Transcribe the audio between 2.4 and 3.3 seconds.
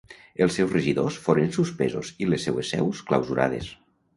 seues seus